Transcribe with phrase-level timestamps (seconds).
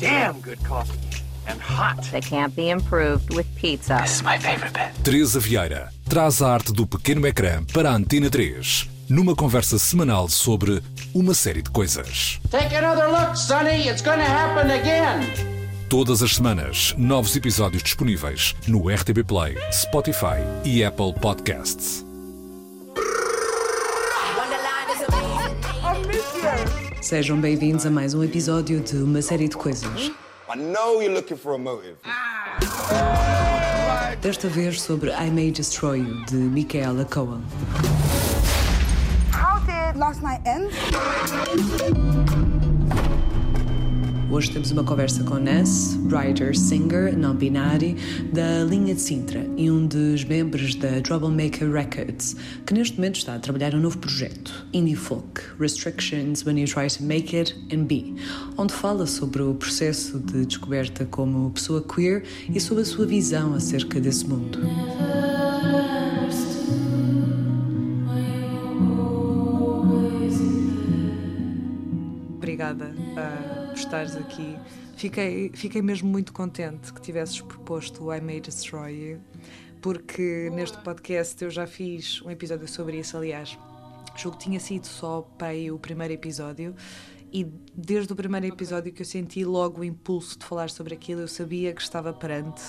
[0.00, 0.98] damn good coffee.
[1.48, 2.02] And hot.
[2.10, 3.98] That can't be improved with pizza.
[4.02, 4.90] This is my favorite bit.
[5.04, 10.28] Teresa Vieira traz a arte do pequeno ecrã para a Antena 3, numa conversa semanal
[10.28, 10.82] sobre
[11.14, 12.40] uma série de coisas.
[12.50, 13.88] Take another look, Sonny.
[13.88, 15.20] It's gonna happen again.
[15.88, 22.05] Todas as semanas, novos episódios disponíveis no RTB Play, Spotify e Apple Podcasts.
[27.00, 30.10] Sejam bem-vindos a mais um episódio de uma série de coisas.
[30.52, 31.96] I know you're looking for a motive.
[34.20, 37.42] Desta vez sobre I May Destroy You, de Michaela Cohen.
[39.32, 40.70] How did last night end?
[44.28, 47.94] Hoje temos uma conversa com Ness, writer, singer, não-binário,
[48.32, 52.34] da linha de Sintra e um dos membros da Troublemaker Records,
[52.66, 56.88] que neste momento está a trabalhar um novo projeto, Indie Folk, Restrictions When You Try
[56.88, 58.16] to Make It and Be,
[58.58, 63.54] onde fala sobre o processo de descoberta como pessoa queer e sobre a sua visão
[63.54, 64.58] acerca desse mundo.
[72.38, 74.58] Obrigada uh, por estares aqui.
[74.96, 79.20] Fiquei, fiquei mesmo muito contente que tivesses proposto o I May Destroy You,
[79.82, 83.58] porque neste podcast eu já fiz um episódio sobre isso, aliás.
[84.16, 86.74] Julgo que tinha sido só para aí o primeiro episódio
[87.30, 91.20] e desde o primeiro episódio que eu senti logo o impulso de falar sobre aquilo,
[91.20, 92.62] eu sabia que estava perante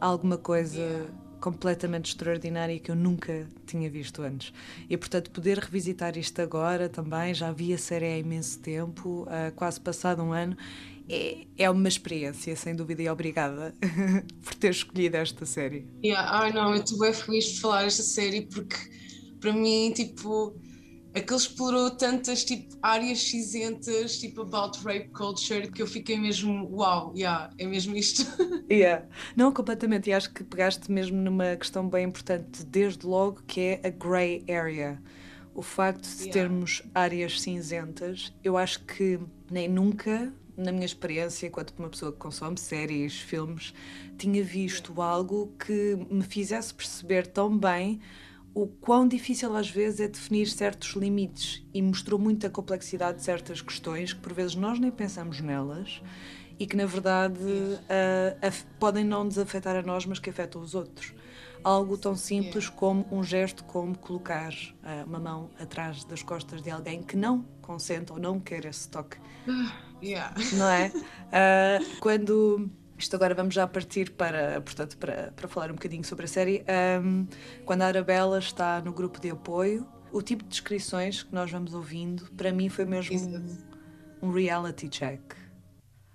[0.00, 1.08] alguma coisa
[1.40, 4.52] completamente extraordinária que eu nunca tinha visto antes.
[4.88, 9.52] E portanto, poder revisitar isto agora também, já vi a série há imenso tempo, uh,
[9.56, 10.56] quase passado um ano,
[11.08, 13.74] é, é uma experiência, sem dúvida, e obrigada
[14.44, 15.86] por ter escolhido esta série.
[16.04, 18.76] Yeah, ai não, eu estou bem feliz por falar esta série porque
[19.40, 20.54] para mim, tipo,
[21.14, 27.12] aquilo explorou tantas tipo, áreas cinzentas, tipo about rape culture, que eu fiquei mesmo, uau,
[27.16, 28.24] yeah, é mesmo isto.
[28.70, 29.04] Yeah.
[29.34, 33.80] Não, completamente, e acho que pegaste mesmo numa questão bem importante desde logo, que é
[33.84, 35.02] a grey area.
[35.52, 36.32] O facto de Yeah.
[36.32, 39.18] termos áreas cinzentas, eu acho que
[39.50, 43.74] nem nunca, na minha experiência, enquanto uma pessoa que consome séries, filmes,
[44.16, 48.00] tinha visto algo que me fizesse perceber tão bem
[48.54, 53.24] o quão difícil às vezes é definir certos limites e mostrou muito a complexidade de
[53.24, 56.02] certas questões que por vezes nós nem pensamos nelas
[56.58, 57.38] e que na verdade
[57.88, 61.14] ah, af- podem não nos afetar a nós, mas que afetam os outros.
[61.62, 64.52] Algo tão simples como um gesto como colocar
[64.82, 68.88] ah, uma mão atrás das costas de alguém que não consente ou não quer esse
[68.88, 69.16] toque
[70.02, 70.34] yeah.
[70.52, 70.90] não é?
[71.32, 72.68] Ah, quando.
[73.00, 76.62] Isto agora vamos já partir para, portanto, para, para falar um bocadinho sobre a série.
[76.68, 77.24] Ahm,
[77.64, 81.72] quando a Arabella está no grupo de apoio, o tipo de descrições que nós vamos
[81.72, 83.16] ouvindo, para mim foi mesmo
[84.22, 85.34] um, um reality check.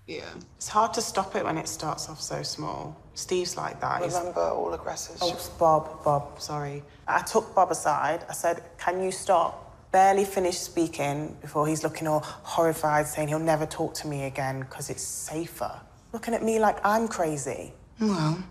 [0.08, 0.38] Yeah.
[0.58, 2.96] It's hard to stop it when it starts off so small.
[3.16, 4.02] Steve's like that.
[4.02, 5.18] Remember all aggressors.
[5.24, 6.84] Oh, it's Bob, Bob, sorry.
[7.08, 8.24] I took Bob aside.
[8.30, 9.64] I said, Can you stop?
[9.92, 14.60] Barely finished speaking before he's looking all horrified, saying he'll never talk to me again
[14.60, 15.82] because it's safer.
[16.16, 17.74] Looking at me like I'm crazy.
[18.00, 18.42] Well,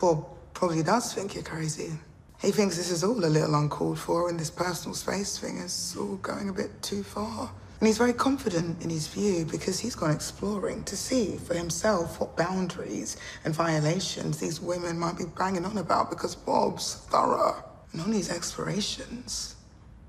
[0.00, 1.92] Bob probably does think you're crazy.
[2.40, 5.94] He thinks this is all a little uncalled for, and this personal space thing is
[5.96, 7.52] all going a bit too far.
[7.78, 12.18] And he's very confident in his view because he's gone exploring to see for himself
[12.18, 17.62] what boundaries and violations these women might be banging on about because Bob's thorough.
[17.92, 19.54] And on his explorations,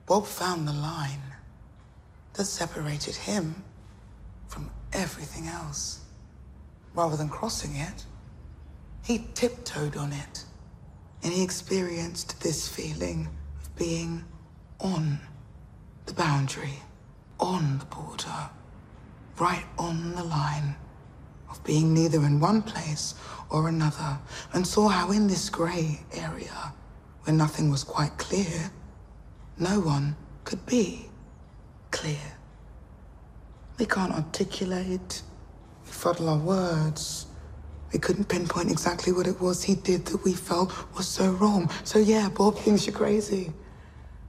[0.08, 1.22] Bob found the line
[2.34, 3.64] that separated him
[4.48, 6.00] from everything else.
[6.96, 8.06] Rather than crossing it,
[9.04, 10.46] he tiptoed on it.
[11.24, 13.28] And he experienced this feeling
[13.62, 14.24] of being
[14.80, 15.20] on
[16.06, 16.80] the boundary,
[17.40, 18.50] on the border,
[19.40, 20.76] right on the line
[21.50, 23.16] of being neither in one place
[23.50, 24.20] or another,
[24.54, 26.74] and saw how in this grey area,
[27.24, 28.72] where nothing was quite clear,
[29.58, 31.10] no one could be
[31.92, 32.34] clear.
[33.78, 35.22] We can't articulate,
[35.96, 37.28] fuddle our words.
[37.94, 41.70] We couldn't pinpoint exactly what it was he did that we felt was so wrong.
[41.84, 43.53] So yeah, Bob thinks you're crazy.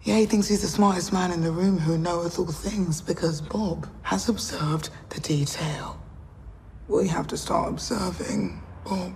[0.02, 3.40] Yeah, he thinks he's the smartest man in the room who knoweth all things because
[3.40, 6.00] Bob has observed the detail.
[6.86, 9.12] We have to start observing Bob.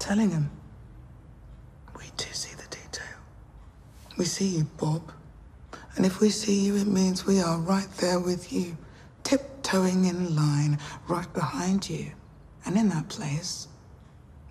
[0.00, 0.50] Telling him.
[1.96, 3.16] We do see the detail.
[4.16, 5.12] We see you, Bob.
[5.94, 8.76] And if we see you, it means we are right there with you,
[9.68, 10.78] tiptoeing in line,
[11.08, 12.12] right behind you.
[12.64, 13.68] And in that place,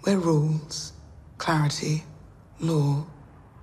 [0.03, 0.93] where rules,
[1.37, 2.03] clarity,
[2.59, 3.05] law,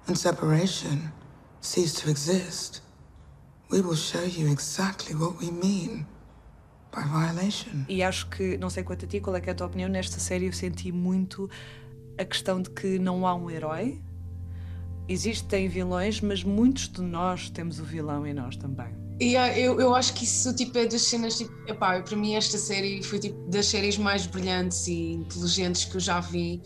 [0.07, 1.13] and separation
[1.61, 2.83] cease to exist,
[3.71, 6.07] we will show you exactly what we mean
[6.93, 7.87] by violation.
[7.89, 10.21] E acho que, não sei quanto a ti, qual é, é a tua opinião, nesta
[10.21, 11.49] série eu senti muito
[12.19, 14.01] a questão de que não há um herói.
[15.09, 19.04] Existem vilões, mas muitos de nós temos o vilão em nós também.
[19.21, 22.59] Yeah, eu, eu acho que isso tipo, é das cenas, tipo, epá, para mim esta
[22.59, 26.61] série foi tipo, das séries mais brilhantes e inteligentes que eu já vi,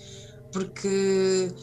[0.50, 1.54] porque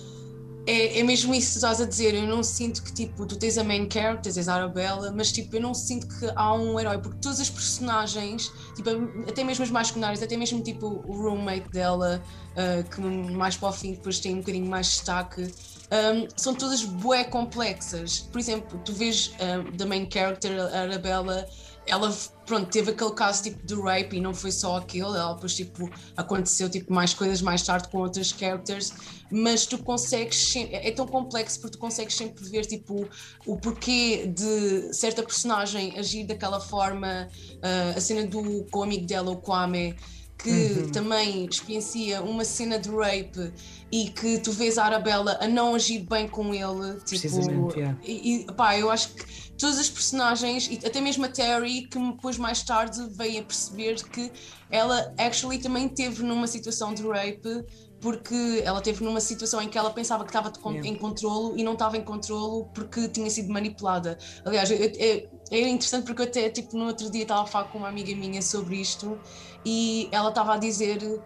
[0.68, 3.58] é, é mesmo isso que estás a dizer, eu não sinto que tipo, tu tens
[3.58, 7.00] a main character, tens a Arabella, mas tipo, eu não sinto que há um herói,
[7.00, 8.90] porque todas as personagens, tipo,
[9.28, 13.70] até mesmo as mais secundárias, até mesmo tipo o roommate dela, uh, que mais para
[13.70, 15.52] o fim depois tem um bocadinho mais destaque,
[15.92, 18.20] um, são todas bué complexas.
[18.32, 21.48] Por exemplo, tu vês um, main character, a Arabella,
[21.88, 22.12] ela
[22.46, 25.90] pronto, teve aquele caso tipo de rape e não foi só aquele, ela depois tipo
[26.18, 28.92] aconteceu tipo mais coisas mais tarde com outras characters,
[29.32, 33.08] mas tu consegues é tão complexo porque tu consegues sempre ver tipo
[33.46, 39.06] o porquê de certa personagem agir daquela forma, uh, a cena do com o amigo
[39.06, 39.96] dela, o Kwame,
[40.38, 40.92] que uhum.
[40.92, 43.52] também experiencia uma cena de rape
[43.92, 47.00] e que tu vês a Arabella a não agir bem com ele.
[47.06, 47.98] Tipo, yeah.
[48.04, 49.26] e, e pá, eu acho que
[49.58, 53.96] todas as personagens, e até mesmo a Terry, que depois mais tarde veio a perceber
[54.04, 54.32] que
[54.70, 57.64] ela actually também teve numa situação de rape
[58.02, 60.88] porque ela teve numa situação em que ela pensava que estava yeah.
[60.88, 64.18] em controlo e não estava em controlo porque tinha sido manipulada.
[64.44, 67.65] Aliás, é, é, é interessante porque eu até tipo, no outro dia estava a falar
[67.65, 69.19] com uma amiga minha sobre isto
[69.65, 71.21] e ela estava a dizer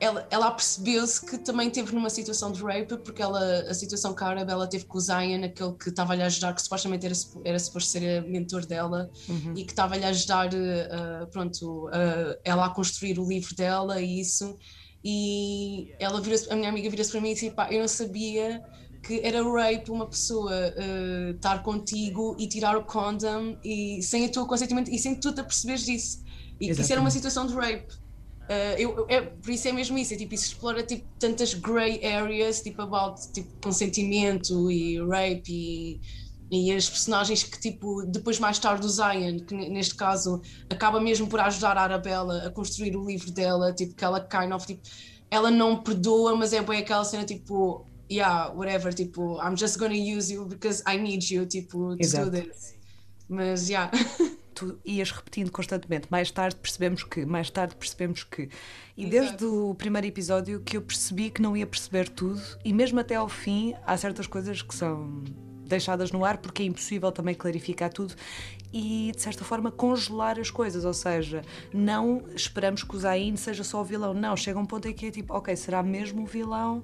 [0.00, 4.22] ela, ela percebeu-se que também teve numa situação de rape, porque ela, a situação que
[4.22, 7.58] a Arabella teve com o Zion, aquele que estava-lhe a ajudar, que supostamente era, era
[7.58, 9.54] suposto ser mentor dela, uhum.
[9.56, 14.20] e que estava-lhe a ajudar, uh, pronto, uh, ela a construir o livro dela e
[14.20, 14.58] isso.
[15.02, 18.62] E ela vira a minha amiga vira-se para mim e disse: pá, eu não sabia
[19.04, 24.32] que era rape uma pessoa uh, estar contigo e tirar o condom e sem o
[24.32, 26.24] teu consentimento e sem tu te aperceberes disso.
[26.58, 27.92] E que isso era uma situação de rape.
[28.44, 32.04] Uh, eu, é, por isso é mesmo isso, é, tipo, isso explora tipo, tantas grey
[32.04, 36.00] areas tipo, about tipo, consentimento e rape e,
[36.50, 41.26] e as personagens que tipo, depois mais tarde o Zion, que neste caso acaba mesmo
[41.26, 44.82] por ajudar a Arabella a construir o livro dela, tipo, que ela kind of tipo,
[45.30, 49.94] ela não perdoa, mas é bem aquela cena tipo, yeah, whatever, tipo, I'm just gonna
[49.94, 52.30] use you because I need you, tipo, to Exato.
[52.30, 52.74] do this.
[53.28, 53.90] Mas, yeah.
[54.54, 56.06] tu ias repetindo constantemente.
[56.10, 58.48] Mais tarde percebemos que, mais tarde percebemos que.
[58.96, 59.10] E Exato.
[59.10, 63.16] desde o primeiro episódio que eu percebi que não ia perceber tudo, e mesmo até
[63.16, 65.22] ao fim, há certas coisas que são
[65.66, 68.14] deixadas no ar porque é impossível também clarificar tudo
[68.72, 71.42] e de certa forma congelar as coisas, ou seja,
[71.72, 75.06] não esperamos que o Zayn seja só o vilão, não, chega um ponto em que
[75.06, 76.82] é tipo, ok, será mesmo o vilão?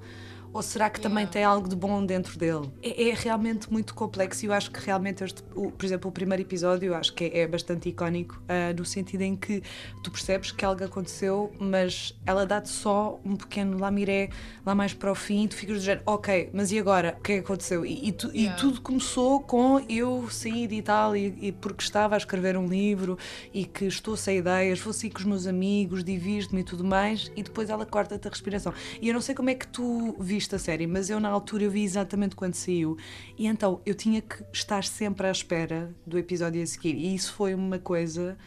[0.52, 2.70] Ou será que também tem algo de bom dentro dele?
[2.82, 6.12] É, é, realmente muito complexo e eu acho que realmente, este, o, por exemplo, o
[6.12, 9.62] primeiro episódio eu acho que é, é bastante icónico uh, no sentido em que
[10.02, 14.30] tu percebes que algo aconteceu, mas ela dá-te só um pequeno lamiré
[14.66, 17.16] lá mais para o fim e tu ficas do género, ok, mas e agora?
[17.18, 17.86] O que é que aconteceu?
[17.86, 18.56] E, e, tu, yeah.
[18.56, 22.66] e tudo começou com eu sair e tal, e, e, porque estava a escrever um
[22.66, 23.16] livro
[23.54, 27.30] e que estou sem ideias, vou sair com os meus amigos, divirto-me e tudo mais,
[27.36, 28.74] e depois ela corta-te a respiração.
[29.00, 31.28] E eu não sei como é que tu viste viste a série, mas eu na
[31.28, 32.96] altura eu vi exatamente quando saiu.
[33.38, 36.94] E então eu tinha que estar sempre à espera do episódio a seguir.
[36.94, 38.38] E isso foi uma coisa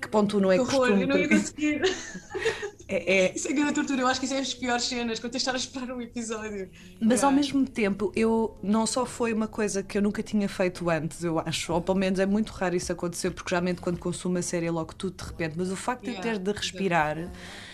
[0.00, 1.02] que ponto não é que costume.
[1.02, 1.82] Eu não ia conseguir.
[2.88, 3.34] É, é...
[3.34, 5.48] Isso é grande tortura, eu acho que isso é as piores cenas, quando tens de
[5.48, 6.68] estar a esperar um episódio.
[7.00, 10.90] Mas ao mesmo tempo, eu não só foi uma coisa que eu nunca tinha feito
[10.90, 14.36] antes, eu acho, ou pelo menos é muito raro isso acontecer, porque geralmente quando consumo
[14.36, 17.16] a série é logo tudo de repente, mas o facto yeah, de ter de respirar.
[17.16, 17.71] Exactly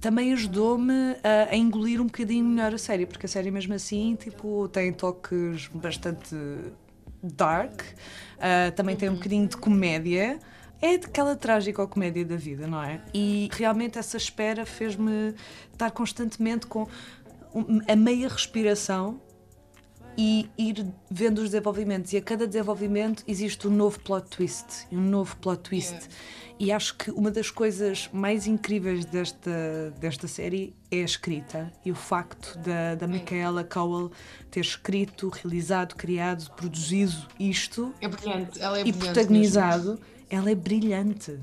[0.00, 4.16] também ajudou-me a, a, engolir um bocadinho melhor a série, porque a série mesmo assim
[4.16, 6.34] tipo, tem toques bastante
[7.22, 9.18] dark, uh, também tem um uhum.
[9.18, 10.38] bocadinho de comédia.
[10.82, 13.02] É aquela trágica comédia da vida, não é?
[13.12, 15.34] E realmente essa espera fez-me
[15.72, 16.88] estar constantemente com
[17.86, 19.20] a meia respiração
[20.22, 22.12] e ir vendo os desenvolvimentos.
[22.12, 25.94] E a cada desenvolvimento existe um novo plot twist, um novo plot twist.
[25.94, 26.14] Yeah.
[26.58, 31.90] E acho que uma das coisas mais incríveis desta, desta série é a escrita e
[31.90, 34.12] o facto da, da Michaela Cowell
[34.50, 37.94] ter escrito, realizado, criado, produzido isto.
[37.98, 38.98] É brilhante, ela é e brilhante.
[38.98, 40.04] E protagonizado, mesmo.
[40.28, 41.40] ela é brilhante.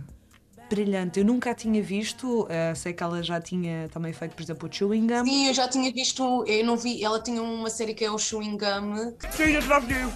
[0.70, 1.20] Brilhante.
[1.20, 4.70] Eu nunca a tinha visto, uh, sei que ela já tinha também feito, por exemplo,
[4.70, 5.26] o Chewing Gum.
[5.26, 8.18] Sim, eu já tinha visto, eu não vi, ela tinha uma série que é o
[8.18, 9.16] Chewing Gum.
[9.36, 10.12] Jesus loves you!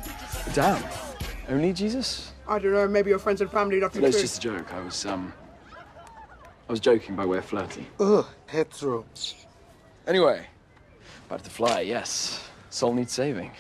[0.54, 0.84] Damn,
[1.50, 2.34] only Jesus?
[2.48, 4.74] I don't know, maybe your friends and family love you no, it's just a joke.
[4.74, 5.32] I was, um...
[6.68, 7.86] I was joking by way of flirting.
[8.00, 9.06] Ugh, hetero.
[10.06, 10.46] Anyway,
[11.30, 12.42] back to the fly, yes.
[12.70, 13.52] Soul needs saving.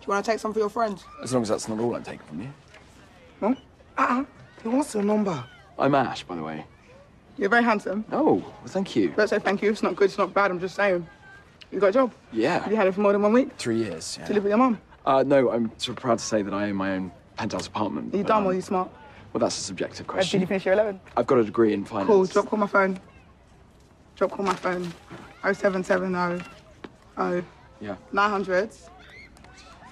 [0.00, 1.04] Do you want to take some for your friends?
[1.22, 2.48] As long as that's not all I'm taking from you.
[3.40, 3.56] No?
[3.96, 4.24] Uh-uh.
[4.62, 5.44] He wants your number.
[5.78, 6.64] I'm Ash, by the way.
[7.36, 8.04] You're very handsome.
[8.12, 9.10] Oh, well, thank you.
[9.10, 9.70] Don't say thank you.
[9.70, 10.06] It's not good.
[10.06, 10.50] It's not bad.
[10.50, 11.06] I'm just saying.
[11.70, 12.12] You got a job.
[12.32, 12.60] Yeah.
[12.60, 13.50] Have You had it for more than one week.
[13.58, 14.18] Three years.
[14.26, 14.80] To live with your mum.
[15.04, 18.14] Uh, no, I'm sort of proud to say that I own my own penthouse apartment.
[18.14, 18.90] Are you dumb um, or are you smart?
[19.32, 20.40] Well, that's a subjective question.
[20.40, 20.98] Did you finish year 11?
[21.16, 22.06] I've got a degree in finance.
[22.08, 22.24] Cool.
[22.26, 22.98] Drop call my phone.
[24.16, 24.92] Drop call my phone.
[25.42, 26.42] 0770
[27.18, 27.42] oh
[27.80, 27.96] Yeah.
[28.12, 28.70] 900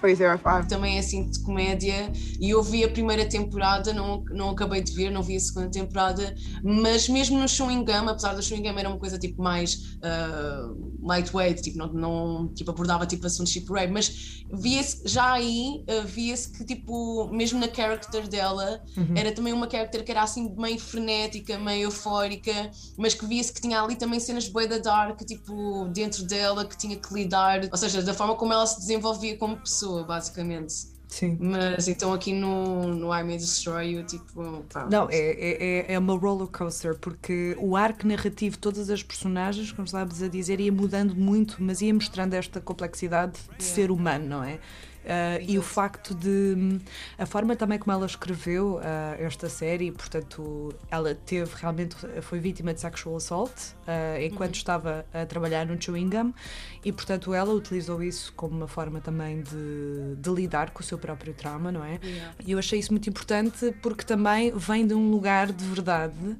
[0.05, 0.67] 305.
[0.67, 2.11] Também é assim de comédia.
[2.39, 5.69] E eu vi a primeira temporada, não, não acabei de ver, não vi a segunda
[5.69, 9.97] temporada, mas mesmo no Chewing Gum, apesar do Chewing Gum era uma coisa tipo mais
[10.01, 10.69] ah,
[11.01, 16.05] lightweight, tipo, não, não tipo, abordava tipo assuntos tipo rape, mas via-se já aí, ah,
[16.05, 18.81] via-se que tipo, mesmo na character dela,
[19.15, 23.61] era também uma character que era assim meio frenética, meio eufórica, mas que via-se que
[23.61, 27.77] tinha ali também cenas bué da dark, tipo, dentro dela, que tinha que lidar, ou
[27.77, 30.93] seja, da forma como ela se desenvolvia como pessoa, basicamente.
[31.07, 31.37] Sim.
[31.39, 34.87] Mas então aqui no, no I May Destroy You, tipo, pá.
[34.89, 39.71] Não, é, é, é- é uma roller coaster, porque o arco narrativo, todas as personagens,
[39.71, 44.25] como estavas a dizer, ia mudando muito, mas ia mostrando esta complexidade de ser humano,
[44.27, 44.59] não é?
[45.07, 46.79] Ah, e o facto de.
[47.17, 51.95] A forma também como ela escreveu ah, esta série, portanto, ela teve realmente.
[52.21, 53.53] foi vítima de sexual assault
[53.87, 56.33] ah, enquanto estava a trabalhar no Chewing Gum,
[56.83, 60.97] e portanto ela utilizou isso como uma forma também de, de lidar com o seu
[60.97, 61.99] próprio trauma, não é?
[62.45, 66.37] E eu achei isso muito importante porque também vem de um lugar de verdade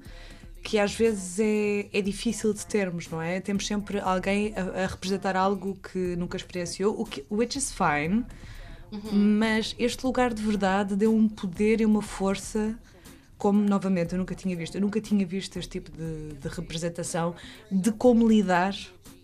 [0.63, 3.39] que às vezes é, é difícil de termos, não é?
[3.39, 8.25] Temos sempre alguém a, a representar algo que nunca experienciou, o que, which is fine,
[9.11, 12.77] mas este lugar de verdade deu um poder e uma força
[13.37, 14.75] como, novamente, eu nunca tinha visto.
[14.75, 17.35] Eu nunca tinha visto este tipo de, de representação
[17.71, 18.75] de como lidar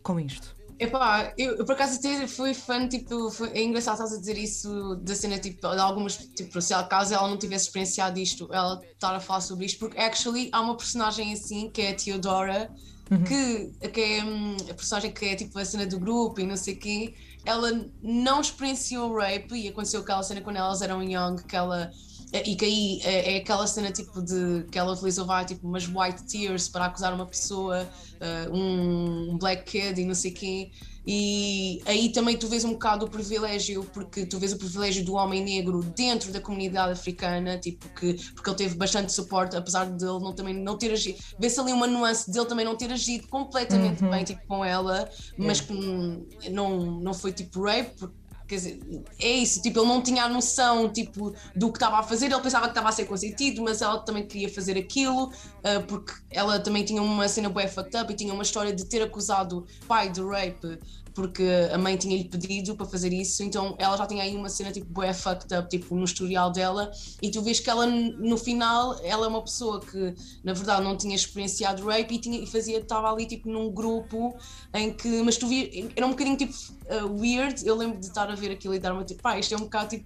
[0.04, 0.56] com isto.
[0.80, 4.36] Epá, eu, eu por acaso até fui fã, tipo, foi- é engraçado estás a dizer
[4.38, 8.50] isso da cena, tipo, de algumas, tipo, se ela, caso ela não tivesse experienciado isto,
[8.52, 11.96] ela estar a falar sobre isto, porque actually há uma personagem assim, que é a
[11.96, 12.72] Theodora,
[13.28, 16.56] que, que é hum, a personagem que é tipo a cena do grupo e não
[16.58, 17.14] sei o quê,
[17.46, 21.92] ela não experienciou rape e aconteceu aquela cena quando elas eram young, que ela
[22.34, 25.86] e que aí é, é aquela cena tipo de que ela utilizou vai, tipo umas
[25.86, 27.88] white tears para acusar uma pessoa,
[28.22, 30.72] eh, um black kid e não sei quê.
[31.06, 35.14] E aí também tu vês um bocado o privilégio, porque tu vês o privilégio do
[35.14, 40.04] homem negro dentro da comunidade africana, tipo que porque ele teve bastante suporte, apesar de
[40.04, 41.18] ele não também não ter agido.
[41.40, 45.60] Vê-se ali uma nuance dele também não ter agido completamente bem tipo com ela, mas
[45.60, 48.21] que hum, não, não foi tipo rape, porque
[48.52, 48.80] Quer dizer,
[49.18, 52.42] é isso, tipo, ele não tinha a noção tipo, do que estava a fazer, ele
[52.42, 55.32] pensava que estava a ser consentido, mas ela também queria fazer aquilo,
[55.64, 58.84] ah, porque ela também tinha uma cena bué fucked up e tinha uma história de
[58.84, 60.78] ter acusado o pai de rape,
[61.14, 64.72] porque a mãe tinha-lhe pedido para fazer isso, então ela já tinha aí uma cena
[64.72, 66.92] tipo bué fucked up, tipo, no historial dela,
[67.22, 70.14] e tu vês que ela, no final, ela é uma pessoa que,
[70.44, 74.36] na verdade, não tinha experienciado rape e, tinha, e fazia, estava ali, tipo, num grupo
[74.74, 78.30] em que, mas tu via, era um bocadinho, tipo, uh, weird, eu lembro de estar
[78.30, 80.06] a ver aquilo e dar-me, tipo, pá, isto é um bocado, tipo,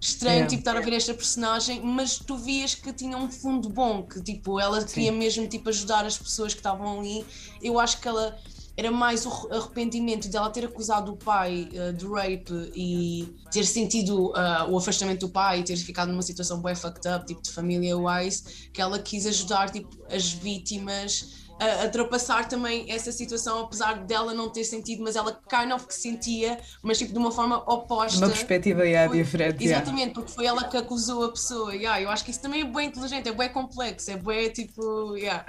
[0.00, 0.48] estranho, Yeah.
[0.48, 4.22] tipo, estar a ver esta personagem, mas tu vias que tinha um fundo bom, que,
[4.22, 7.24] tipo, ela queria mesmo, tipo, ajudar as pessoas que estavam ali,
[7.62, 8.36] eu acho que ela
[8.76, 14.30] era mais o arrependimento dela ter acusado o pai uh, de rape e ter sentido
[14.30, 17.50] uh, o afastamento do pai e ter ficado numa situação bem fucked up, tipo de
[17.50, 24.04] família wise, que ela quis ajudar tipo, as vítimas a, ultrapassar também essa situação, apesar
[24.04, 27.58] dela não ter sentido, mas ela kind of que sentia, mas tipo de uma forma
[27.70, 28.18] oposta.
[28.18, 29.62] Uma perspectiva yeah, Foi- diferente.
[29.62, 29.82] yeah.
[29.82, 31.74] Exatamente, porque foi ela que acusou a pessoa.
[31.74, 35.14] Yeah, eu acho que isso também é bem inteligente, é bem complexo, é bem tipo.
[35.16, 35.44] Yeah.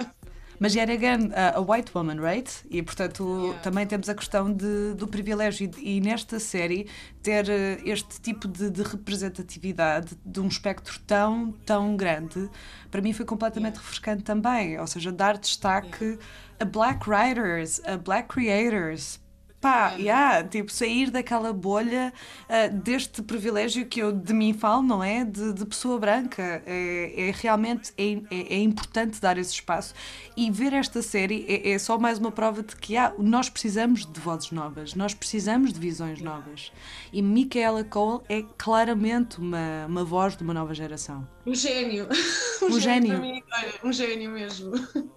[0.62, 2.48] Mas yet again, a, a white woman, right?
[2.70, 3.58] E portanto Yeah.
[3.62, 6.86] também temos a questão de, do privilégio e, e nesta série
[7.20, 12.48] ter eh, este tipo de, de representatividade de um espectro tão, tão grande,
[12.92, 14.78] para mim foi completamente refrescante também.
[14.78, 16.16] Ou seja, dar destaque
[16.60, 19.18] a black writers, a black creators.
[19.62, 22.12] Pá, yeah, tipo, sair daquela bolha
[22.48, 25.24] ah, deste privilégio que eu de mim falo, não é?
[25.24, 26.60] De, de pessoa branca.
[26.66, 29.94] É, é realmente é, é, é importante dar esse espaço
[30.36, 34.04] e ver esta série é, é só mais uma prova de que ah, nós precisamos
[34.04, 36.72] de vozes novas, nós precisamos de visões novas.
[37.12, 41.24] E Micaela Cole é claramente uma, uma voz de uma nova geração.
[41.46, 42.08] Um gênio.
[42.62, 43.08] Um gênio.
[43.08, 44.70] para mim, olha, um gênio mesmo.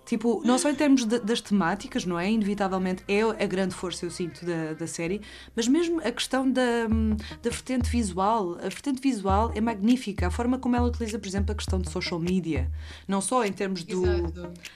[0.04, 2.32] Tipo, não só em termos de- das temáticas, não é?
[2.32, 5.22] Inevitavelmente é a grande força, eu sinto, muito da, da série,
[5.56, 6.88] mas mesmo a questão da,
[7.42, 8.58] da vertente visual.
[8.58, 10.28] A vertente visual é magnífica.
[10.28, 12.70] A forma como ela utiliza, por exemplo, a questão de social media.
[13.08, 14.04] Não só em termos do,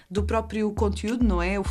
[0.10, 1.60] do próprio conteúdo, não é?
[1.60, 1.63] O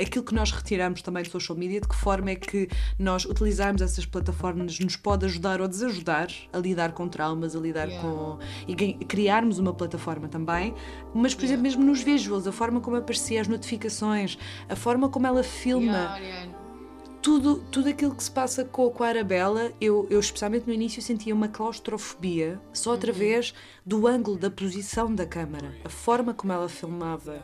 [0.00, 2.68] aquilo que nós retiramos também de social media, de que forma é que
[2.98, 7.88] nós utilizarmos essas plataformas nos pode ajudar ou desajudar a lidar com traumas, a lidar
[7.88, 8.08] yeah.
[8.08, 8.38] com.
[8.66, 10.74] e criarmos uma plataforma também.
[11.14, 11.46] Mas, por yeah.
[11.46, 16.18] exemplo, mesmo nos visuals, a forma como aparecia as notificações, a forma como ela filma.
[16.18, 16.57] Yeah,
[17.28, 21.02] tudo, tudo aquilo que se passa com, com a Arabella, eu, eu especialmente no início
[21.02, 23.56] sentia uma claustrofobia só através uhum.
[23.84, 27.42] do ângulo da posição da câmara, a forma como ela filmava.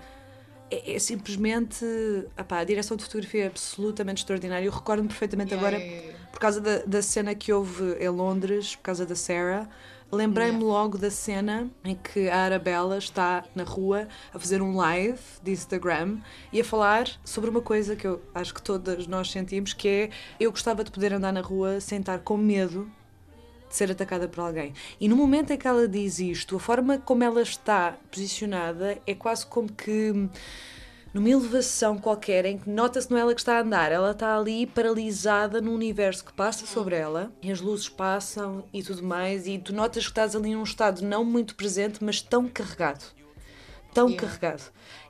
[0.71, 1.85] É, é simplesmente.
[2.35, 4.65] Apá, a direção de fotografia é absolutamente extraordinária.
[4.65, 6.29] Eu recordo-me perfeitamente yeah, agora, yeah, yeah.
[6.31, 9.69] por causa da, da cena que houve em Londres, por causa da Sarah
[10.13, 15.19] Lembrei-me logo da cena em que a Arabella está na rua a fazer um live
[15.43, 16.19] de Instagram
[16.53, 20.11] e a falar sobre uma coisa que eu acho que todas nós sentimos, que é
[20.39, 22.89] eu gostava de poder andar na rua sem estar com medo
[23.69, 24.73] de ser atacada por alguém.
[25.01, 29.15] E no momento em que ela diz isto, a forma como ela está posicionada é
[29.15, 30.29] quase como que
[31.15, 34.37] numa elevação qualquer em que nota-se não é ela que está a andar, ela está
[34.37, 39.47] ali paralisada num universo que passa sobre ela e as luzes passam e tudo mais,
[39.47, 43.05] e tu notas que estás ali num estado não muito presente, mas tão carregado.
[43.95, 44.27] Tão yeah.
[44.27, 44.65] carregado.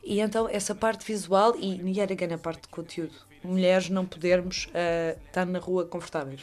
[0.04, 3.14] E então essa parte visual e, yet again, a parte de conteúdo.
[3.42, 6.42] Mulheres não podermos uh, estar na rua confortáveis.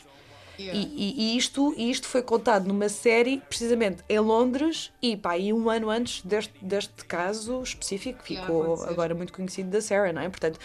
[0.62, 0.80] Yeah.
[0.80, 5.52] E, e, e, isto, isto foi contado numa série, precisamente em Londres, e, pá, e
[5.52, 10.22] um ano antes deste, deste caso específico, ficou yeah, agora muito conhecido da Sarah, não
[10.22, 10.30] é?
[10.30, 10.60] Portanto,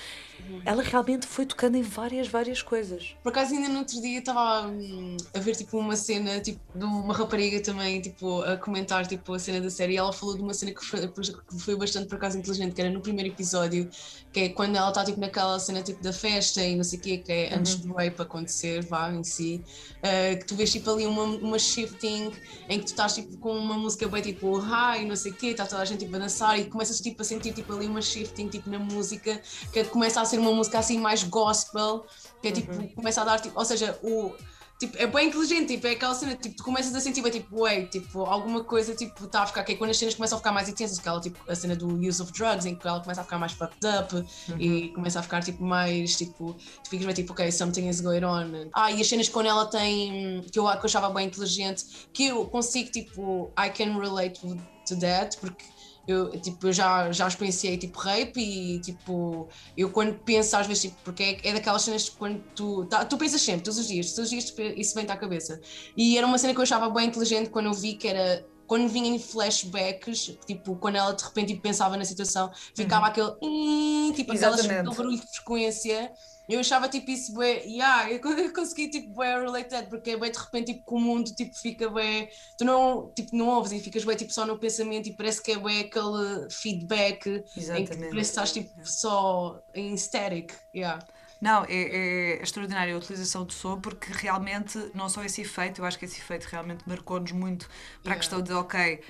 [0.65, 3.17] ela realmente foi tocando em várias, várias coisas.
[3.23, 6.85] Por acaso, ainda no outro dia estava hum, a ver tipo, uma cena tipo, de
[6.85, 10.43] uma rapariga também tipo, a comentar tipo, a cena da série e ela falou de
[10.43, 13.89] uma cena que foi, que foi bastante por acaso inteligente, que era no primeiro episódio,
[14.33, 17.03] que é quando ela está tipo, naquela cena tipo, da festa e não sei o
[17.03, 17.89] quê, que é antes uhum.
[17.89, 19.63] do rape acontecer, vá em si,
[19.99, 22.33] uh, que tu vês tipo, ali uma, uma shifting
[22.69, 25.49] em que tu estás tipo, com uma música bem tipo high, não sei o quê,
[25.49, 28.03] está toda a gente tipo, a dançar e começas tipo, a sentir tipo, ali uma
[28.03, 29.41] shifting tipo, na música
[29.73, 32.07] que começa a ser uma música assim mais gospel,
[32.43, 32.89] que é tipo, uhum.
[32.89, 34.33] começa a dar tipo, ou seja, o.
[34.79, 37.87] Tipo, é bem inteligente, tipo, é aquela cena, tipo, tu começas a sentir, tipo, ué,
[37.87, 40.53] tipo, alguma coisa, tipo, está a ficar, que é quando as cenas começam a ficar
[40.53, 43.25] mais intensas, aquela, tipo, a cena do use of drugs, em que ela começa a
[43.25, 44.61] ficar mais fucked up uhum.
[44.61, 46.55] e começa a ficar, tipo, mais, tipo,
[46.85, 48.69] tu ficas bem, tipo, ok, something is going on.
[48.75, 52.27] Ah, e as cenas quando ela tem, que eu, que eu achava bem inteligente, que
[52.27, 55.65] eu consigo, tipo, I can relate to that, porque
[56.07, 60.85] eu, tipo, eu já, já experienciei tipo rape e tipo, eu quando penso às vezes,
[60.85, 63.89] tipo, porque é, é daquelas cenas que quando tu, tá, tu pensas sempre, todos os
[63.89, 65.61] dias, todos os dias isso vem-te à cabeça.
[65.97, 68.89] E era uma cena que eu achava bem inteligente quando eu vi que era quando
[68.89, 73.11] vinha em flashbacks, tipo, quando ela de repente tipo, pensava na situação, ficava uhum.
[73.11, 76.13] aquele tipo, aquele barulho de frequência
[76.49, 78.21] eu achava tipo isso bem, yeah, eu
[78.53, 81.91] consegui tipo bem related porque é bem de repente tipo que o mundo tipo fica
[81.91, 85.43] bem, tu não, tipo, não ouves e ficas bem tipo só no pensamento e parece
[85.43, 87.93] que é bem aquele feedback Exatamente.
[87.93, 91.05] em que parece que estás tipo só em static, yeah.
[91.41, 95.85] Não, é, é, extraordinária a utilização do som porque realmente não só esse efeito, eu
[95.85, 97.69] acho que esse efeito realmente marcou-nos muito
[98.03, 98.15] para yeah.
[98.15, 99.03] a questão de ok,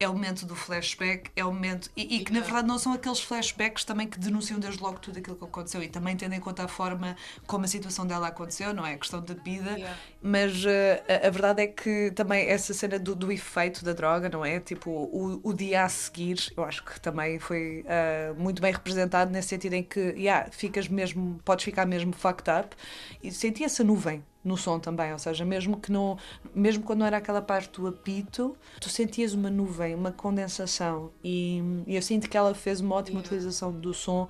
[0.00, 1.90] é o momento do flashback, é o momento.
[1.96, 5.18] E, e que na verdade não são aqueles flashbacks também que denunciam desde logo tudo
[5.18, 8.72] aquilo que aconteceu e também tendo em conta a forma como a situação dela aconteceu,
[8.72, 8.94] não é?
[8.94, 9.98] A questão da vida, yeah.
[10.22, 10.68] mas uh,
[11.08, 14.60] a, a, verdade é que também essa cena do, do efeito da droga, não é?
[14.60, 19.32] Tipo, o, o dia a seguir, eu acho que também foi uh, muito bem representado
[19.32, 22.76] nesse sentido em que, yeah, ficas mesmo, podes ficar mesmo fucked up
[23.20, 26.16] e senti essa nuvem no som também, ou seja, mesmo que não,
[26.54, 31.62] mesmo quando não era aquela parte do apito, tu sentias uma nuvem, uma condensação e,
[31.86, 33.26] e eu sinto que ela fez uma ótima yeah.
[33.26, 34.28] utilização do som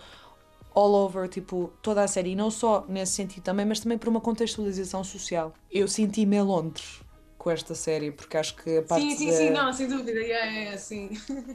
[0.75, 4.09] all over, tipo, toda a série, e não só nesse sentido também, mas também por
[4.09, 5.53] uma contextualização social.
[5.71, 7.01] Eu senti-me em Londres
[7.37, 9.37] com esta série, porque acho que a parte Sim, sim, da...
[9.37, 11.11] sim, não, sem dúvida, yeah, yeah, sim.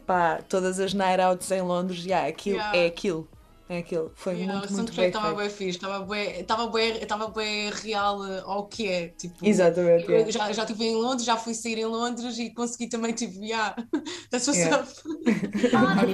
[0.07, 2.77] Pá, todas as night outs em Londres, yeah, aquilo yeah.
[2.77, 3.27] é aquilo.
[3.69, 7.29] É aquilo, foi yeah, muito, muito bem estava bem fixe, estava bem, estava bem, estava
[7.29, 9.35] bem real eh, ao que é, tipo...
[9.41, 13.13] Exatamente, eu, já, já estive em Londres, já fui sair em Londres e consegui também,
[13.13, 13.73] tipo, yeah,
[14.29, 14.77] that's what's yeah.
[14.77, 14.91] up.
[15.71, 16.13] Também.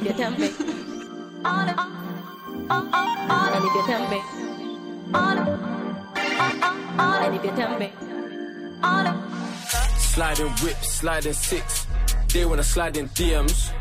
[7.55, 7.91] Também.
[10.13, 11.87] Sliding whip, sliding six.
[12.31, 13.71] They wanna slide in DMs.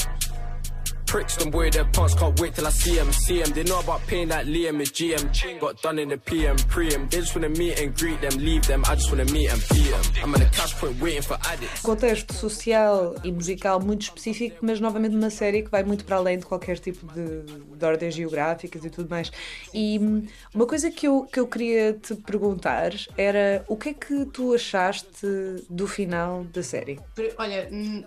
[1.09, 3.53] Pricks, them wear their pants, can't wait till I see them, see them.
[3.53, 5.59] They know about like Liam is GM.
[5.59, 7.09] Got done in the PM, pre-em.
[7.09, 8.85] They just wanna meet and greet them, leave them.
[8.87, 10.05] I just wanna meet and beat them.
[10.23, 11.81] I'm at a cash point waiting for addicts.
[11.83, 16.39] Contexto social e musical muito específico, mas novamente uma série que vai muito para além
[16.39, 17.43] de qualquer tipo de,
[17.77, 19.33] de ordens geográficas e tudo mais.
[19.73, 23.95] E hum, uma coisa que eu, que eu queria te perguntar era o que é
[23.95, 25.27] que tu achaste
[25.71, 27.01] do final da série?
[27.39, 28.05] Olha, hum,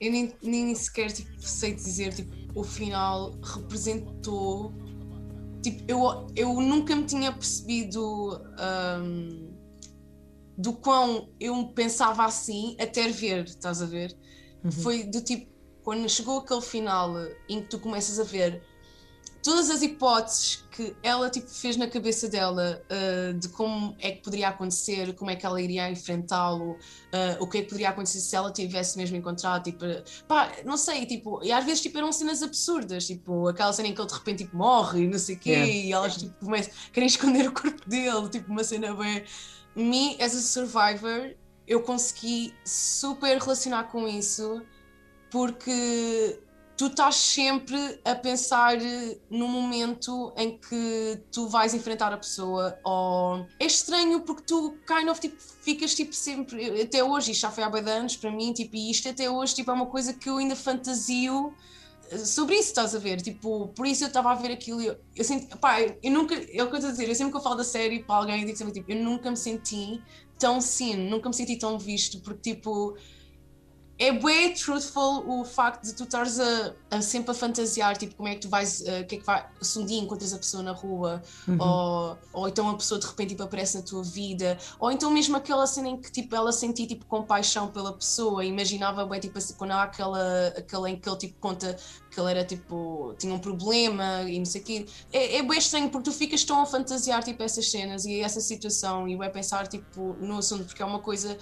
[0.00, 4.72] eu nem, nem sequer tipo, sei dizer, tipo, o final representou.
[5.62, 8.40] Tipo, eu, eu nunca me tinha percebido
[8.98, 9.54] hum,
[10.56, 14.16] do quão eu pensava assim até ver, estás a ver?
[14.82, 15.50] Foi do tipo,
[15.82, 17.14] quando chegou aquele final
[17.48, 18.62] em que tu começas a ver
[19.42, 24.22] todas as hipóteses que ela tipo, fez na cabeça dela uh, de como é que
[24.22, 26.76] poderia acontecer, como é que ela iria enfrentá-lo, uh,
[27.40, 29.84] o que é que poderia acontecer se ela tivesse mesmo encontrado, tipo,
[30.28, 33.94] pá, não sei, tipo, e às vezes tipo, eram cenas absurdas, tipo, aquela cena em
[33.94, 35.72] que ele de repente tipo, morre e não sei o quê, Yeah.
[35.72, 39.24] e elas tipo, começam, querem esconder o corpo dele, tipo, uma cena bem.
[39.74, 41.34] Me, as a survivor,
[41.66, 44.62] eu consegui super relacionar com isso
[45.30, 46.40] porque
[46.80, 48.78] tu estás sempre a pensar
[49.28, 55.06] no momento em que tu vais enfrentar a pessoa ou é estranho porque tu kind
[55.10, 58.54] of tipo, ficas tipo sempre até hoje, isto já foi há bem anos para mim
[58.54, 61.52] tipo, e isto até hoje tipo, é uma coisa que eu ainda fantasio
[62.10, 63.20] eh, sobre isso, estás a ver?
[63.20, 66.34] Tipo, por isso eu estava a ver aquilo e eu, eu sinto, pá, eu nunca,
[66.34, 68.16] é o que eu estou a dizer, eu sempre que eu falo da série para
[68.16, 70.02] alguém, eu digo sempre tipo, eu nunca me senti
[70.38, 72.96] tão seen, nunca me senti tão visto, porque tipo,
[74.00, 78.28] é bem truthful o facto de tu estares a, a sempre a fantasiar, tipo, como
[78.28, 80.62] é que tu vais, o que é que vai, se um dia encontras a pessoa
[80.62, 81.58] na rua, Uhum.
[81.60, 85.36] ou, ou então a pessoa de repente tipo, aparece na tua vida, ou então mesmo
[85.36, 89.52] aquela cena em que tipo, ela sentia tipo, compaixão pela pessoa, imaginava bem, tipo, assim,
[89.54, 91.76] quando há aquela, aquela em que ele tipo, conta
[92.10, 95.58] que ele era tipo, tinha um problema e não sei o quê, é, é bem
[95.58, 99.30] estranho porque tu ficas tão a fantasiar tipo, essas cenas e essa situação e vai
[99.30, 101.36] pensar tipo, no assunto, porque é uma coisa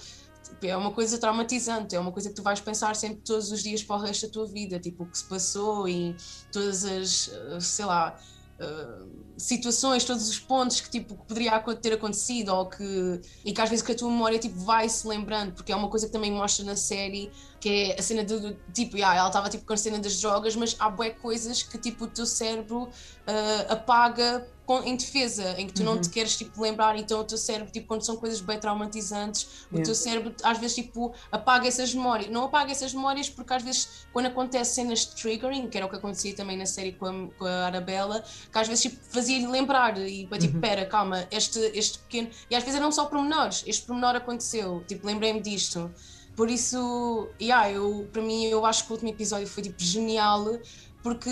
[0.61, 3.83] é uma coisa traumatizante, é uma coisa que tu vais pensar sempre todos os dias
[3.83, 6.15] para o resto da tua vida, tipo o que se passou e
[6.51, 8.17] todas as, uh, sei lá,
[8.59, 13.61] uh, situações, todos os pontos que tipo que poderia ter acontecido ou que e que
[13.61, 16.11] às vezes que a tua memória tipo vai se lembrando, porque é uma coisa que
[16.11, 19.73] também mostra na série que é a cena do, tipo, yeah, ela estava tipo com
[19.73, 24.47] a cena das drogas, mas há bué coisas que tipo o teu cérebro uh, apaga
[24.83, 26.01] em defesa, em que tu não Uhum.
[26.01, 29.75] te queres tipo lembrar, então o teu cérebro, tipo, quando são coisas bem traumatizantes, o
[29.75, 29.85] Yeah.
[29.85, 32.29] teu cérebro às vezes tipo apaga essas memórias.
[32.29, 35.89] Não apaga essas memórias porque às vezes quando acontece cenas de triggering, que era o
[35.89, 39.47] que acontecia também na série com a, com a Arabella, que às vezes tipo, fazia-lhe
[39.47, 40.61] lembrar e tipo, Uhum.
[40.61, 42.29] pera, calma, este, este pequeno.
[42.49, 45.91] E às vezes eram só pormenores, este pormenor aconteceu, tipo, lembrei-me disto.
[46.35, 50.45] Por isso, yeah, eu, para mim, eu acho que o último episódio foi tipo genial,
[51.01, 51.29] porque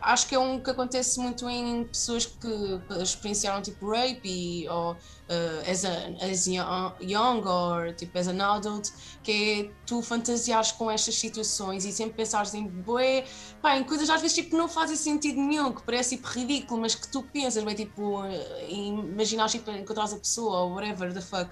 [0.00, 4.92] acho que é um que acontece muito em pessoas que experienciaram tipo rape e, ou
[4.92, 5.90] uh, as, a,
[6.24, 8.90] as young, or tipo as an adult,
[9.22, 13.26] que é tu fantasiares com estas situações e sempre pensares em bué,
[13.60, 16.94] pá, em coisas às vezes tipo não fazem sentido nenhum, que parece tipo ridículo, mas
[16.94, 18.22] que tu pensas, bem, tipo,
[18.68, 21.50] imaginares tipo encontrares a pessoa ou whatever the fuck.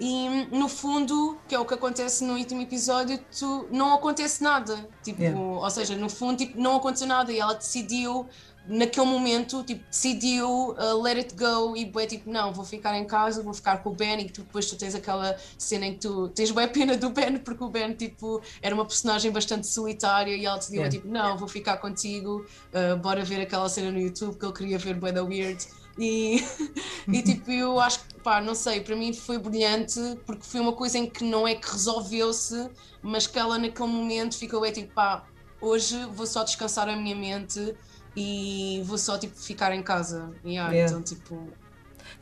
[0.00, 4.88] E no fundo, que é o que acontece no último episódio, tu, não acontece nada.
[5.02, 5.40] Tipo, Yeah.
[5.40, 8.26] Ou seja, no fundo, tipo, não aconteceu nada e ela decidiu,
[8.66, 13.06] naquele momento, tipo, decidiu uh, let it go e bué, tipo, não, vou ficar em
[13.06, 16.00] casa, vou ficar com o Ben e tu, depois tu tens aquela cena em que
[16.00, 20.34] tu tens bué pena do Ben porque o Ben, tipo, era uma personagem bastante solitária
[20.34, 20.96] e ela decidiu, Yeah.
[20.96, 24.78] tipo, não, vou ficar contigo, uh, bora ver aquela cena no YouTube que ele queria
[24.78, 25.64] ver bué da weird.
[25.98, 26.44] E,
[27.08, 30.72] e tipo, eu acho que, pá, não sei, para mim foi brilhante porque foi uma
[30.72, 32.68] coisa em que não é que resolveu-se,
[33.02, 35.24] mas que ela naquele momento ficou, é tipo, pá,
[35.60, 37.74] hoje vou só descansar a minha mente
[38.16, 40.32] e vou só, tipo, ficar em casa.
[40.44, 40.90] Yeah, Yeah.
[40.90, 41.48] Então, tipo.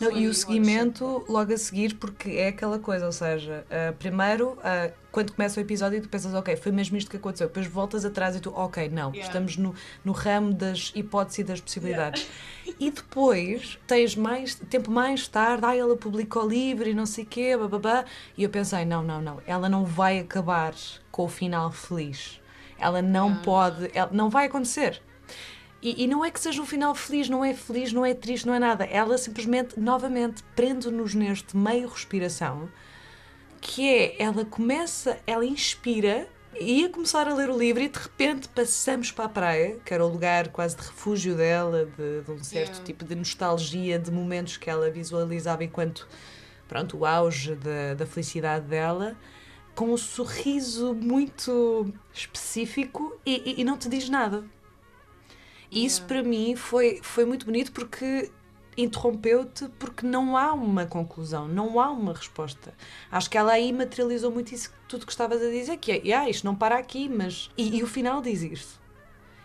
[0.01, 4.59] Não, e o seguimento logo a seguir, porque é aquela coisa, ou seja, ah, primeiro,
[4.63, 8.05] ah, quando começa o episódio, tu pensas, ok, foi mesmo isto que aconteceu, depois voltas
[8.05, 9.27] atrás e tu, ok, não, Yeah.
[9.27, 9.75] estamos no,
[10.05, 12.27] no ramo das hipóteses e das possibilidades.
[12.79, 17.27] E depois tens mais tempo mais tarde, ah, ela publicou livro e não sei o
[17.27, 18.05] quê, bababá,
[18.37, 20.73] e eu pensei, não, não, não, ela não vai acabar
[21.11, 22.41] com o final feliz.
[22.79, 25.01] Ela não pode, ela, não vai acontecer.
[25.83, 28.47] E, e não é que seja um final feliz, não é feliz, não é triste,
[28.47, 28.85] não é nada.
[28.85, 32.69] Ela simplesmente, novamente, prende-nos neste meio respiração,
[33.61, 36.29] que é, ela começa, ela inspira,
[36.61, 40.05] ia começar a ler o livro e de repente passamos para a praia, que era
[40.05, 42.85] o lugar quase de refúgio dela, de, de um certo Yeah.
[42.85, 46.07] tipo de nostalgia, de momentos que ela visualizava enquanto,
[46.69, 49.17] pronto, o auge da, da felicidade dela,
[49.75, 54.45] com um sorriso muito específico e, e- e não te diz nada.
[55.73, 58.31] E isso para mim foi, foi muito bonito porque
[58.77, 62.75] interrompeu-te porque não há uma conclusão, não há uma resposta.
[63.11, 66.29] Acho que ela aí materializou muito isso tudo que estavas a dizer, que é, ah,
[66.29, 67.51] isto não para aqui, mas...
[67.57, 68.83] E, e o final diz isso.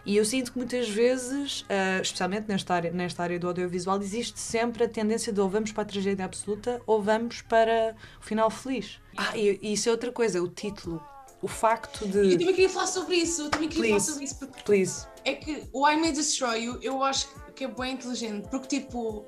[0.06, 4.40] E eu sinto que muitas vezes, uh, especialmente nesta área, nesta área do audiovisual, existe
[4.40, 8.50] sempre a tendência de ou vamos para a tragédia absoluta ou vamos para o final
[8.50, 9.00] feliz.
[9.18, 11.02] Ah, e, e isso é outra coisa, o título.
[11.42, 12.18] O facto de.
[12.34, 13.44] Eu também queria falar sobre isso.
[13.44, 14.06] Eu também queria Please.
[14.06, 15.06] falar sobre isso porque Please.
[15.24, 19.26] é que o I May Destroy You eu acho que é bem inteligente porque tipo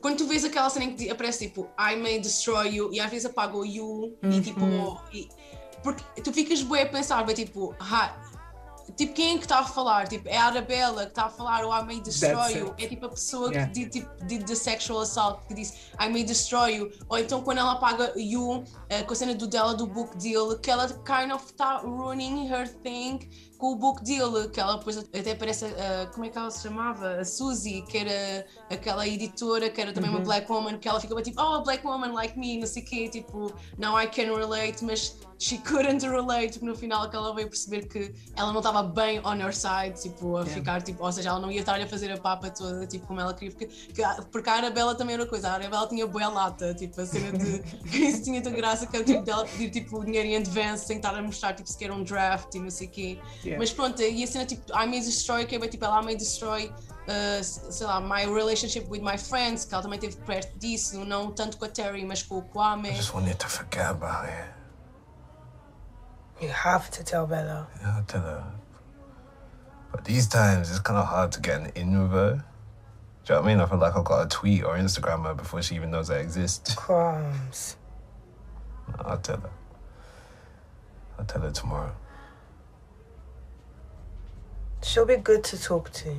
[0.00, 3.10] quando tu vês aquela cena em que aparece tipo I May Destroy You e às
[3.10, 4.96] vezes apaga o You e tipo Uhum.
[5.12, 5.28] e-
[5.82, 8.16] porque tu ficas bué a pensar bem tipo ah,
[8.96, 10.08] tipo quem é que está a falar?
[10.08, 13.06] Tipo é a Arabella que está a falar o I May Destroy You é tipo
[13.06, 13.72] a pessoa Yeah.
[13.72, 17.42] que did, tipo, did the sexual assault que disse I May Destroy You ou então
[17.42, 20.88] quando ela apaga You eh, com a cena do dela do book deal que ela
[20.88, 23.18] kind of está ruining her thing
[23.62, 25.66] com o book deal, que ela depois até parece,
[26.12, 27.20] como é que ela se chamava?
[27.20, 30.24] A Suzy, que era aquela editora, que era também uma Uhum.
[30.24, 32.86] black woman, que ela ficava tipo, oh, a black woman like me, não sei o
[32.86, 37.32] quê, tipo, now I can relate, mas she couldn't relate, porque no final que ela
[37.36, 40.54] veio perceber que ela não estava bem on her side, tipo, a Yeah.
[40.54, 43.20] ficar, tipo, ou seja, ela não ia estar a fazer a papa toda, tipo, como
[43.20, 43.68] ela queria, porque,
[44.32, 47.30] porque a Arabella também era uma coisa, a Arabella tinha boa lata, tipo, a cena
[47.38, 50.84] de, que isso tinha tanta graça, que era tipo dela pedir, tipo, dinheiro em advance,
[50.86, 53.18] sem estar a mostrar, tipo, sequer um draft e não sei o quê.
[53.52, 53.58] Yeah.
[53.58, 56.16] Mas pronto, e a cena tipo, I may destroy, que é tipo, ela I may
[56.16, 61.04] destroy, uh, sei lá, my relationship with my friends, que ela também teve perto disso,
[61.04, 62.88] não tanto com a Terry, mas com o Kwame.
[62.90, 64.48] I just wanted to forget about it.
[66.40, 67.68] You have to tell Bella.
[67.80, 68.44] Yeah, I'll tell her.
[69.92, 72.44] But these times, it's kind of hard to get an in with her.
[73.24, 73.60] Do you know what I mean?
[73.60, 76.18] I feel like I've got to tweet or Instagram her before she even knows I
[76.18, 76.74] exist.
[76.74, 77.76] Crumbs.
[78.98, 79.50] I'll tell her.
[81.18, 81.94] I'll tell her tomorrow.
[84.82, 86.16] She'll be good to talk to.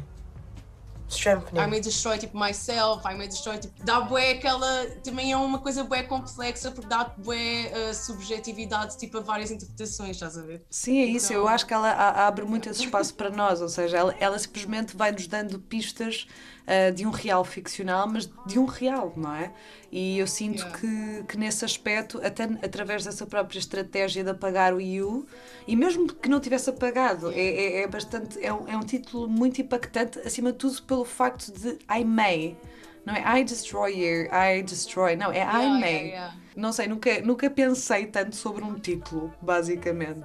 [1.15, 1.61] Strengthening.
[1.61, 3.73] I may destroy tipo myself, I may destroy tipo.
[3.83, 4.85] Dá bué aquela.
[5.03, 10.11] Também é uma coisa bué complexa porque dá bué uh, subjetividade tipo a várias interpretações,
[10.11, 10.63] estás a ver?
[10.69, 11.31] Sim, é isso.
[11.33, 14.39] Eu acho que ela a- abre muito esse espaço para nós, ou seja, ela, ela
[14.39, 16.27] simplesmente vai nos dando pistas
[16.65, 19.51] ah, de um real ficcional, mas de um real, não é?
[19.91, 24.81] E eu sinto que, que nesse aspecto, até através dessa própria estratégia de apagar o
[24.81, 25.27] You,
[25.67, 28.43] e mesmo que não tivesse apagado, é, é, é bastante.
[28.43, 32.57] É um, é um título muito impactante, acima de tudo pelo facto de I may.
[33.05, 35.15] Não é I destroy you, I destroy.
[35.15, 35.81] Não, é I Yeah, may.
[35.81, 36.35] yeah, yeah.
[36.55, 40.21] Não sei, nunca, nunca pensei tanto sobre um título, basicamente.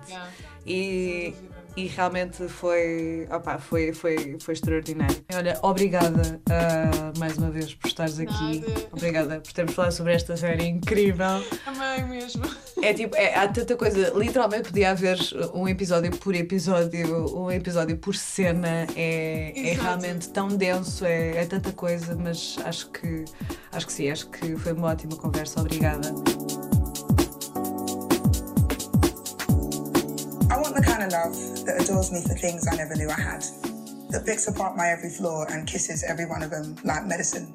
[0.66, 1.34] E,
[1.78, 5.16] e realmente foi, opa, foi, foi, foi extraordinário.
[5.32, 8.60] Olha, obrigada ah, mais uma vez por estares aqui.
[8.60, 8.88] Nada.
[8.90, 11.40] Obrigada por termos falado sobre esta série incrível.
[11.66, 12.42] Amei mesmo.
[12.82, 15.18] É tipo, é, há tanta coisa, literalmente podia haver
[15.54, 21.46] um episódio por episódio, um episódio por cena, é, é realmente tão denso, é, é
[21.46, 23.24] tanta coisa, mas acho que,
[23.70, 26.12] acho que sim, acho que foi uma ótima conversa, obrigada.
[30.98, 33.44] Kind of love that adores me for things I never knew I had,
[34.10, 37.54] that picks apart my every flaw and kisses every one of them like medicine.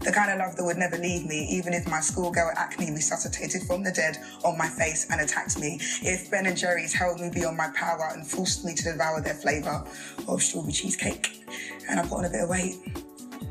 [0.00, 3.62] The kind of love that would never leave me, even if my schoolgirl acne resuscitated
[3.62, 5.78] from the dead on my face and attacked me.
[6.02, 9.34] If Ben and Jerry's held me beyond my power and forced me to devour their
[9.34, 9.86] flavour
[10.26, 11.44] of strawberry cheesecake,
[11.88, 12.76] and I put on a bit of weight.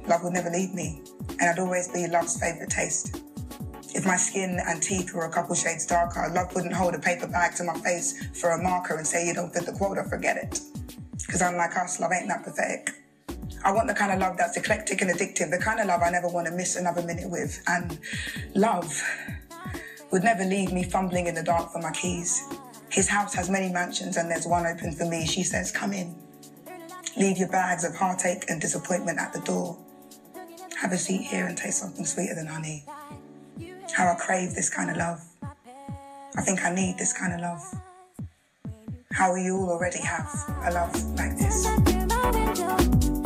[0.06, 1.02] Love would never leave me,
[1.40, 3.22] and I'd always be love's favourite taste.
[3.96, 7.28] If my skin and teeth were a couple shades darker, love wouldn't hold a paper
[7.28, 10.38] bag to my face for a marker and say you don't fit the quota, forget
[10.38, 10.60] it.
[11.26, 12.92] Because unlike us, love ain't that pathetic.
[13.64, 16.10] I want the kind of love that's eclectic and addictive, the kind of love I
[16.10, 17.62] never want to miss another minute with.
[17.68, 18.00] And
[18.56, 19.02] love
[20.12, 22.44] would never leave me fumbling in the dark for my keys.
[22.90, 25.26] His house has many mansions and there's one open for me.
[25.26, 26.16] She says, Come in.
[27.16, 29.78] Leave your bags of heartache and disappointment at the door.
[30.82, 32.86] Have a seat here and taste something sweeter than honey.
[33.94, 35.24] How I crave this kind of love.
[36.36, 37.62] I think I need this kind of love.
[39.12, 40.34] How we all already have
[40.66, 43.23] a love like this.